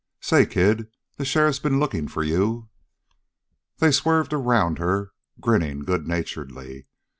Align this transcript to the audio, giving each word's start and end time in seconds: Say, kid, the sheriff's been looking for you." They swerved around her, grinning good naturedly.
Say, 0.19 0.47
kid, 0.47 0.87
the 1.17 1.25
sheriff's 1.25 1.59
been 1.59 1.79
looking 1.79 2.07
for 2.07 2.23
you." 2.23 2.69
They 3.77 3.91
swerved 3.91 4.33
around 4.33 4.79
her, 4.79 5.11
grinning 5.39 5.81
good 5.85 6.07
naturedly. 6.07 6.87